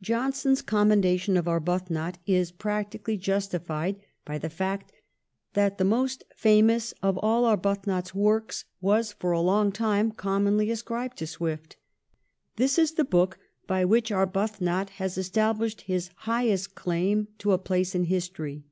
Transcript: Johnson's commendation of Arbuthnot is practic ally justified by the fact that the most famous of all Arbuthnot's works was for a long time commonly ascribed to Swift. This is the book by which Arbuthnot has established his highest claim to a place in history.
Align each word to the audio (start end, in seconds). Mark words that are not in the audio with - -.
Johnson's 0.00 0.60
commendation 0.60 1.36
of 1.36 1.46
Arbuthnot 1.46 2.16
is 2.26 2.50
practic 2.50 3.06
ally 3.08 3.16
justified 3.16 4.00
by 4.24 4.36
the 4.36 4.50
fact 4.50 4.90
that 5.52 5.78
the 5.78 5.84
most 5.84 6.24
famous 6.34 6.90
of 7.00 7.16
all 7.18 7.44
Arbuthnot's 7.44 8.12
works 8.12 8.64
was 8.80 9.12
for 9.12 9.30
a 9.30 9.40
long 9.40 9.70
time 9.70 10.10
commonly 10.10 10.68
ascribed 10.72 11.16
to 11.18 11.28
Swift. 11.28 11.76
This 12.56 12.76
is 12.76 12.94
the 12.94 13.04
book 13.04 13.38
by 13.68 13.84
which 13.84 14.10
Arbuthnot 14.10 14.90
has 14.98 15.16
established 15.16 15.82
his 15.82 16.10
highest 16.16 16.74
claim 16.74 17.28
to 17.38 17.52
a 17.52 17.56
place 17.58 17.94
in 17.94 18.06
history. 18.06 18.64